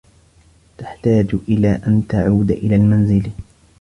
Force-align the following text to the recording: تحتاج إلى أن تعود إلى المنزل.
تحتاج 0.77 1.35
إلى 1.49 1.71
أن 1.87 2.03
تعود 2.09 2.51
إلى 2.51 2.75
المنزل. 2.75 3.31